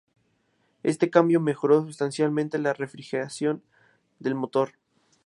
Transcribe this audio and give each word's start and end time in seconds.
Este 0.81 1.11
cambio 1.11 1.39
mejoró 1.39 1.83
sustancialmente 1.85 2.57
la 2.57 2.73
refrigeración 2.73 3.61
del 4.17 4.33
motor. 4.33 4.73